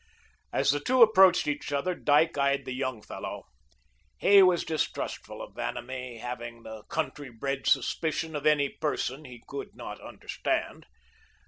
[0.51, 3.43] As the two approached each other, Dyke eyed the young fellow.
[4.17, 9.75] He was distrustful of Vanamee, having the country bred suspicion of any person he could
[9.75, 10.87] not understand.